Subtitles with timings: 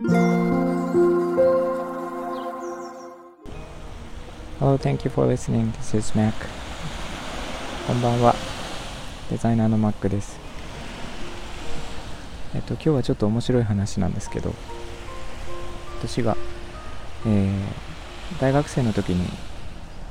[0.00, 0.14] Hello,
[4.78, 5.72] thank you for listening.
[5.72, 6.32] This is Mac.
[7.88, 8.36] こんばんは。
[9.28, 10.38] デザイナーの Mac です。
[12.54, 14.54] えっと、今日はちょっと面白い話なんですけど、
[15.98, 16.36] 私が、
[17.26, 19.28] えー、大学生の時に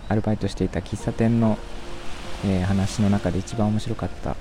[0.10, 1.58] アルバイトしていた喫茶店の、
[2.46, 4.36] えー、話の中で一番面白かった、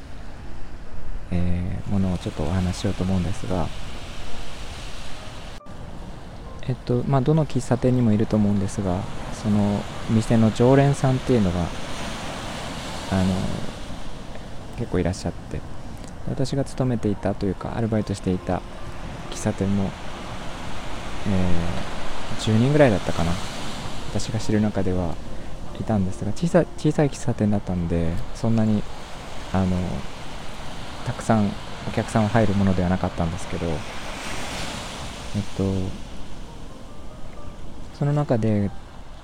[1.30, 3.68] えー、ものをちょっとお話ししようと思うんですが、
[6.68, 9.00] えっとまあ、どの喫茶店にもいると思うんですが
[9.34, 9.80] その
[10.10, 11.60] 店の常連さんっていうのが
[13.12, 13.34] あの
[14.78, 15.76] 結構いらっしゃって。
[16.28, 18.60] 私が勤めていたというかアルバイトしていた
[19.30, 19.90] 喫茶店も、
[21.28, 23.32] えー、10人ぐらいだったかな。
[24.10, 25.14] 私が知る中では
[25.78, 28.82] いたんですが小さ小さい喫茶店だったんでそんなに
[29.52, 29.76] あの
[31.04, 31.50] たくさん
[31.86, 33.76] お客さんは入るものではなかったんですけどえっ
[35.56, 35.64] と
[37.98, 38.70] その中で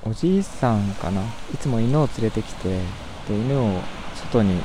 [0.02, 1.22] おじいさんかな？
[1.52, 2.80] いつも犬を連れてきて
[3.28, 3.80] で犬を
[4.14, 4.56] 外に、え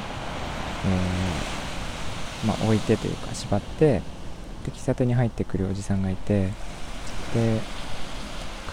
[2.44, 4.02] ー、まあ、置いてというか縛って
[4.66, 6.52] で喫茶店に入ってくるおじさんがいて
[7.34, 7.60] で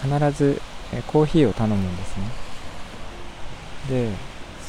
[0.01, 0.61] 必ず、
[0.93, 2.23] えコーヒーを頼むんですね。
[3.89, 4.09] で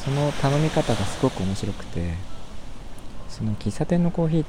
[0.03, 2.13] その頼み方がすごく面白くて
[3.29, 4.45] その喫茶店のコーヒーっ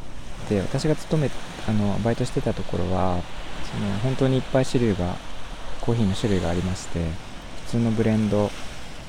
[0.49, 1.31] て私が勤め
[1.67, 3.21] あのバイトしてたところは
[3.65, 5.17] その本当にいっぱい種類が
[5.89, 7.03] コーヒーの種類がありまして
[7.65, 8.51] 普通のブレンド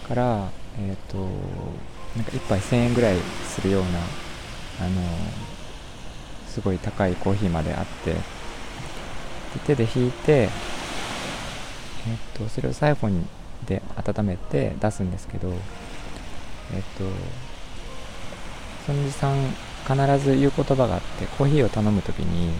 [0.08, 0.50] から、
[0.80, 1.18] えーと、
[2.16, 3.90] なんか1杯1000円ぐらいするような
[4.86, 5.02] あの
[6.48, 8.20] すごい高いコーヒーまであってで
[9.66, 13.28] 手で引いて、えーと、それをサイフォン
[13.66, 17.04] で温めて出すんですけど、えーと、
[18.86, 19.36] そのおじさん
[19.86, 22.54] 必ず言う言葉があってコーヒーを頼む時に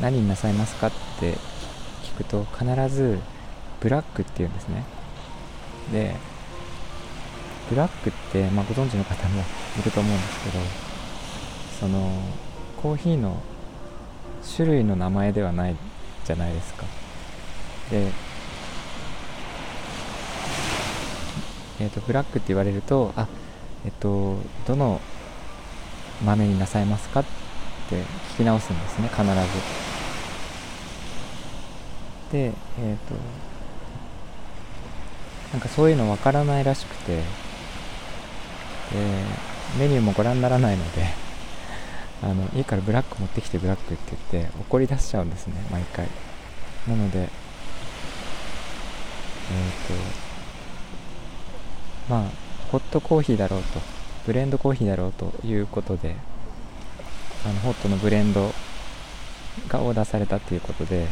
[0.00, 1.34] 何になさいますかって
[2.04, 3.18] 聞くと必ず
[3.80, 4.84] ブラックっていうんですね。
[5.92, 6.14] で
[7.68, 9.42] ブラックって、まあ、ご存知の方も
[9.78, 10.58] いると思うんですけど
[11.80, 12.10] その
[12.82, 13.40] コーヒーの
[14.56, 15.76] 種類の名前ではない
[16.24, 16.84] じゃないですか。
[17.90, 18.10] で
[21.80, 23.26] えっ、ー、とブラックって言われるとあ
[23.84, 24.36] えっ、ー、と
[24.66, 25.00] どの
[26.24, 27.24] 豆になさいますかっ
[27.88, 28.02] て
[28.34, 29.30] 聞き直すんですね必ず。
[32.32, 33.14] でえっ、ー、と
[35.52, 37.50] なんかそういうのわからないらしくて。
[38.90, 38.98] で
[39.78, 41.06] メニューもご覧にならないので
[42.22, 46.06] あのいいからブラック持ってきてブラックって言って怒り出しちゃうんですね毎回。
[46.88, 47.28] なのでえっ、ー、
[52.08, 52.30] とまあ
[52.72, 53.80] ホットコーヒーだろうと
[54.26, 56.16] ブレンドコーヒーだろうということで
[57.44, 58.52] あのホットのブレンド
[59.68, 61.06] がオーダーされたっていうことで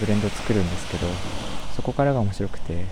[0.00, 1.06] ブレンドを作るんですけど
[1.76, 2.84] そこからが面白くて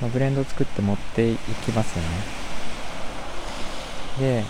[0.00, 2.08] まあ、ブレンドを作って持っていきますよね。
[4.18, 4.44] で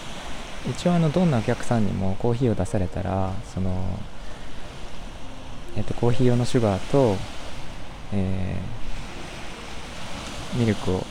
[0.70, 3.98] 一応あのどんなお客さんにもコーヒーを出されたらその
[5.76, 7.16] えっとコーヒー用のシュガーと、
[8.12, 11.04] えー、ミルクを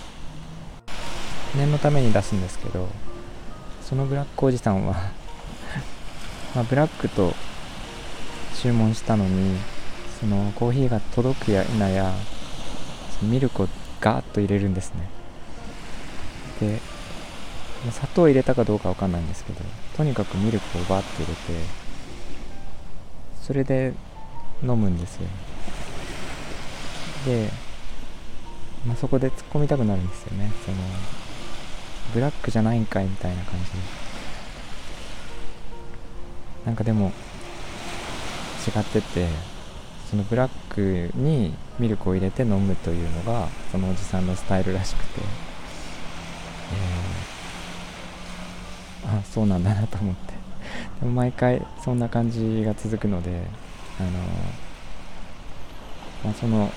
[1.56, 2.88] 念のために出すんですけど
[3.82, 4.96] そのブラックおじさんは
[6.56, 7.34] まあ、ブラックと
[8.62, 9.58] 注文したのに
[10.22, 12.14] そのコーヒーが届くや否や
[13.22, 13.68] ミルクを
[14.02, 15.10] ガーッと入れるんですね。
[16.60, 16.80] で
[17.92, 19.62] 砂糖入れたかどうかわかんないんですけど
[19.96, 21.40] とにかくミルクをバーッと入れて
[23.44, 23.94] それで
[24.64, 25.28] 飲むんですよ。
[27.26, 27.50] で、
[28.88, 30.52] まあ、そこで突っ込みたくなるんですよね。
[30.66, 30.78] その
[32.14, 33.72] ブラックじゃないんかいみたいな感じ
[36.66, 37.12] なんかでも
[38.68, 39.28] 違ってて
[40.16, 45.20] そのブラックにミルクを入れて飲むというのがそのおじさんのスタイルらしくて、
[49.04, 50.34] えー、あそうなんだなと思って。
[51.02, 53.42] でも毎回そんな感じが続くので
[54.00, 54.10] あの、
[56.24, 56.72] まあ、その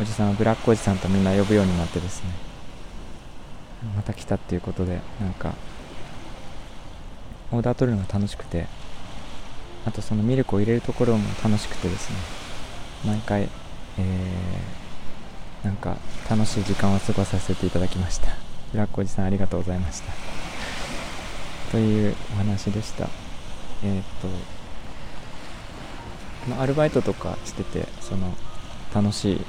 [0.00, 2.30] おじさんはブラックおじさんとみんな呼ぶようになってですね。
[3.94, 5.54] また来たっていうことでなんか
[7.52, 8.66] オーダー取るのが楽しくて
[9.86, 12.41] あとそのミルクを入れるところも楽しくてですね。
[13.04, 15.96] 毎回、えー、なんか
[16.30, 18.28] 楽しい時間を過ごさせていただきました。
[18.72, 20.12] ブラックおじさんありがとうございました。
[21.70, 23.08] というお話でした。
[23.84, 24.28] えっ、と、
[26.48, 28.34] まあ、アルバイトとかしててその
[28.94, 29.40] 楽しい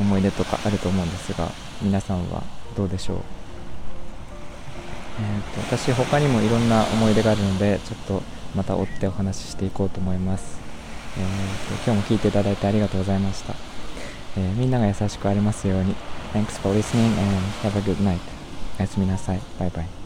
[0.00, 1.50] 思い出とかあると思うんですが
[1.82, 2.42] 皆さんは
[2.76, 3.16] どうでしょう？
[5.20, 8.22] えーと、と私他にもいろんな思い出があるのでちょっと
[8.56, 10.58] また追ってお話ししていこうと思います、
[11.18, 13.54] えー、今日も聞いていただいてありがとうございました、
[14.36, 15.94] えー、みんなが優しくありますように。
[16.34, 18.18] Thanks for listening and have a good night.
[18.78, 19.40] おやすみなさい。
[19.58, 20.03] バイバイ。